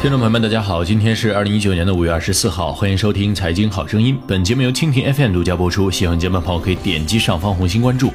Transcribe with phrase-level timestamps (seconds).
[0.00, 4.14] 听众朋友们，大家好，今天是二零一九年的五月二十四号，欢迎收听《财经好声音》。
[4.26, 8.10] 本节目由蜻蜓 FM 独家播出，喜欢节目的朋友可以点击上方红心关注。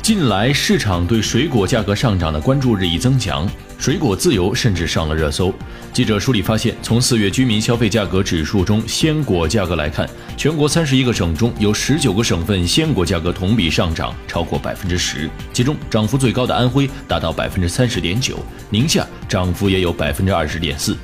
[0.00, 5.52] 近来市场对水果价格上涨的关注日益增强，水果自由甚至上了热搜。
[5.92, 18.38] 记者梳理发现，从四月居民消费价格指数中鲜果价格来看，全国三十一个省中有十九个省份鲜果价格同比上涨超过百分之十，其中涨幅最高的安徽达到百分之三十点九，
[18.70, 20.96] 宁夏涨幅也有百分之二十点四。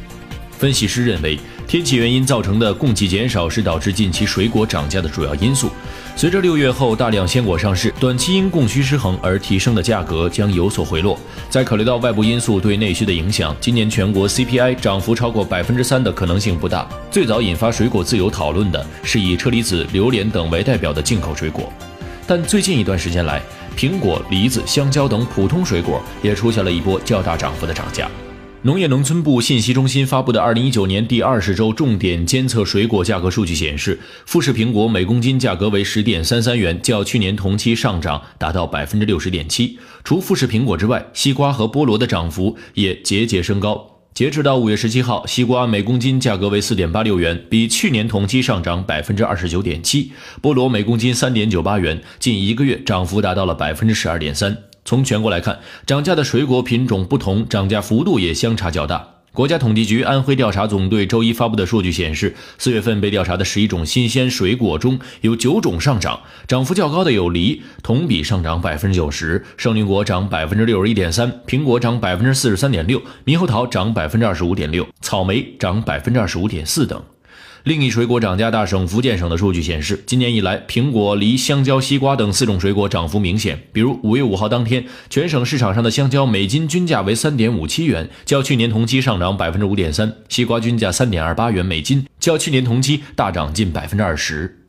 [0.59, 5.71] 分析师认为，天气原因造成的供给减少是导致近期水果涨价的主要因素。
[6.17, 11.19] 随着六月后大量鲜果上市，短期因供需失衡而提升的价格将有所回落。
[11.51, 16.89] 再考虑到外部因素对内需的影响，今年全国 CPI 涨幅超过百分之三的可能性不大。
[17.11, 21.73] 最早引发水果自由讨论的是以车厘子、榴莲等为代表的进口水果，
[22.29, 23.43] 但最近一段时间来，
[23.77, 28.09] 苹果、梨子、香蕉等普通水果也出现了一波较大涨幅的涨价。
[28.65, 39.79] 农业农村部信息中心发布的二零一九年第二十周重点监测水果价格数据显示，富士苹果每公斤价格为十点三三元，较去年同期上涨达到百分之六十点七。
[40.03, 44.01] 除富士苹果之外，西瓜和菠萝的涨幅也节节升高。
[44.15, 50.13] 截止到五月十七号，西瓜每公斤价格为四点八六元，比去年同期上涨百分之二十九点七。
[50.41, 54.57] 菠萝每公斤三点九八元，近一个月涨幅达到了百分之十二点三。
[54.85, 59.09] 从全国来看，涨价的水果品种不同，涨价幅度也相差较大。
[59.33, 77.03] 国家统计局安徽调查总队周一发布的数据显示，四月份被调查的十一种新鲜水果中有九种上涨，涨幅较高的有梨，同比上涨百分之九十；圣女果涨百分之六十一点三，苹果涨百分之四十三点六，猕猴桃涨百分之二十五点六，草莓涨百分之二十五点四等。
[77.65, 83.59] 另一水果涨价大省福建省的数据显示，今年以来，苹果、梨、香蕉、西瓜等四种水果涨幅明显。
[83.73, 94.64] 比如五月五号当天，全省市场上的香蕉每斤均价为三点五七元，较去年同期上涨百分之五点三；西瓜均价三点二八元每斤，较去年同期大涨近百分之二十。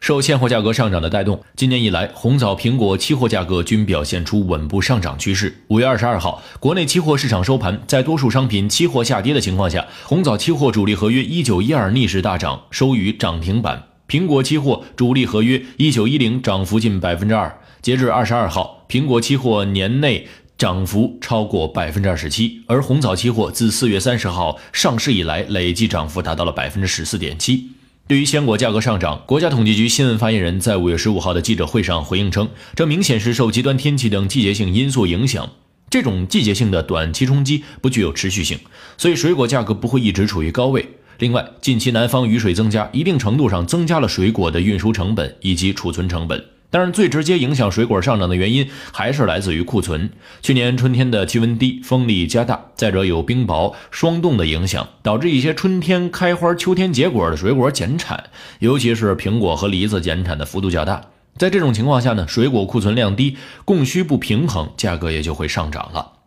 [0.00, 5.62] 受现货价格上涨的带动，今年以来红枣、苹果期货价格均表现出稳步上涨趋势。
[5.68, 17.60] 五月二十二号，国内期货市场收盘，在多数商品期货下跌的情况下，红枣期货主力合约一九一二逆势大涨，收于涨停板；苹果期货主力合约一九一零涨幅近百分之二。
[17.82, 27.68] 截至二十二号，苹果期货年内涨幅超过百分之二十七，而红枣期货自四月三十号上市以来，累计涨幅达到了百分之十四点七。
[28.10, 35.48] 对于鲜果价格上涨，国家统计局新闻发言人在五月十五号的记者会上回应称，这明显是受极端天气等季节性因素影响，
[35.88, 38.58] 这种季节性的短期冲击不具有持续性，
[38.98, 40.88] 所以水果价格不会一直处于高位。
[41.20, 46.44] 另外，近期南方雨水增加，一定程度上增加了水果的运输成本以及储存成本。
[46.70, 50.08] 但是，最直接影响水果上涨的原因还是来自于库存。
[50.40, 61.02] 去年春天的气温低，风力加大，再者有冰雹、霜冻的影响，导致一些春天开花、秋天结果的水果减产，尤其是苹果和梨子减产的幅度较大。
[61.36, 66.19] 在这种情况下呢，水果库存量低，供需不平衡，价格也就会上涨了。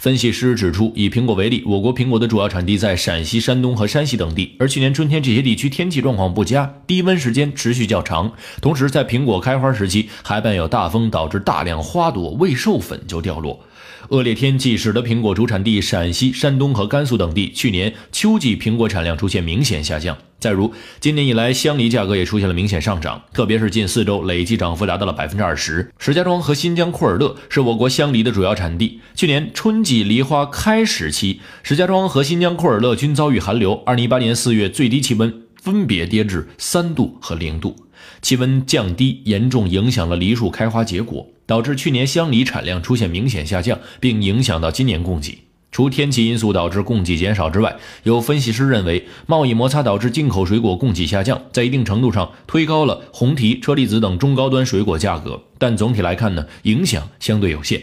[0.00, 13.60] 分析师指出，以苹果为例，我国苹果的主要产地在陕西、山东和山西等地，而去年春天这些地区天气状况不佳，低温时间持续较长，同时在苹果开花时期还伴有大风，导致大量花朵未授粉就掉落。
[14.08, 20.16] 恶劣天气使得苹果主产地陕西、山东和甘肃等地去年秋季苹果产量出现明显下降。
[20.40, 25.92] 再如，今年以来香梨价格也出现了明显上涨，特别是近四周累计涨幅达到了百分之二十。
[25.98, 29.00] 石家庄和新疆库尔勒是我国香梨的主要产地。
[29.14, 33.74] 去年春季梨花开始期，石家庄和新疆库尔勒均遭遇寒流。
[33.84, 37.76] 二零一八年四月最低气温分别跌至三度和零度，
[38.22, 45.49] 气温降低严重影响了梨树开花结果，导致去年香梨产量出现明显下降，并影响到今年供给。
[45.80, 55.40] 除天气因素导致供给减少之外，有分析师认为，贸易摩擦导致进口水果供给下降，在一定程度上推高了红提、车厘子等中高端水果价格。
[55.56, 57.82] 但总体来看呢，影响相对有限。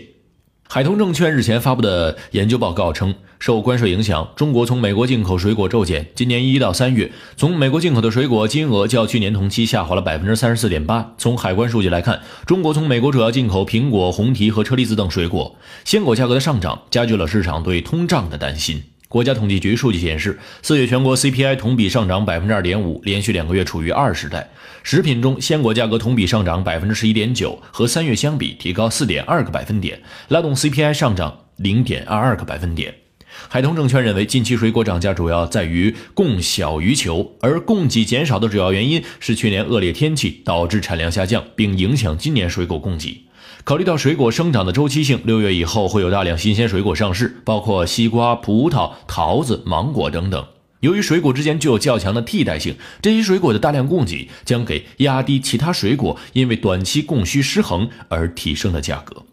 [0.70, 6.08] 海通证券日前发布的研究报告称，受关税影响，中国从美国进口水果骤减。
[6.16, 11.14] 今年一到三月，从美国进口的水果金额较去年同期下滑了百分之三十四点八。
[11.18, 15.56] 从海关数据来看，中国从美国主要进口苹果、红提和车厘子等水果。
[15.86, 18.82] 鲜果价格的上涨加剧了市场对通胀的担心。
[19.10, 24.50] 国家统计局数据显示，四月全国 CPI 同比上涨百分之二点五，连续两个月处于二时代。
[24.84, 32.94] 食品中，鲜果价格同比上涨百分之十一点九，和三月相比提高四点二个百分点，拉动 CPI 上涨零点二二个百分点。
[33.50, 43.24] 海通证券认为，近期水果涨价主要在于供小于求，而供给减少的主要原因是去年恶劣天气导致产量下降，并影响今年水果供给。
[43.64, 50.46] 考虑到水果生长的周期性，六月以后会有大量新鲜水果上市，包括西瓜、葡萄、桃子、芒果等等。
[50.82, 59.24] 由于水果之间具有较强的替代性，这些水果的大量供给将给压低其他水果因为短期供需失衡而提升的价格。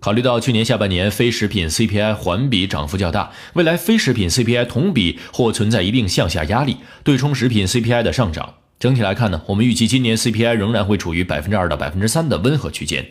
[0.00, 8.54] 考虑到去年下半年非食品 CPI 环比涨幅较大，未来非食品 CPI 同比或存在一定向下压力，对冲食品 CPI 的上涨。
[8.78, 13.06] 整体来看呢，我们预计今年 CPI 仍然会处于百分之二到百分之三的温和区间。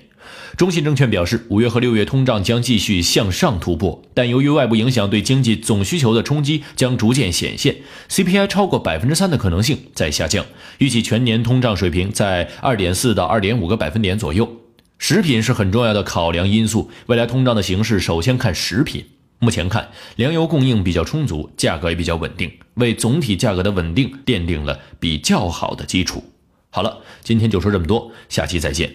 [0.58, 7.76] 中信证券表示，五月和六月通胀将继续向上突破，但由于外部影响对经济总需求的冲击将逐渐显现
[8.10, 10.44] ，CPI 超过百分之三的可能性在下降。
[10.80, 14.52] 预计全年通胀水平在二点四到二点五个百分点左右。
[15.00, 19.06] 食品是很重要的考量因素，未来通胀的形势首先看食品。
[19.40, 26.22] 目前看，粮油供应比较充足，价格也比较稳定，为总体价格的稳定奠定了比较好的基础。
[26.70, 28.94] 好了，今天就说这么多，下期再见。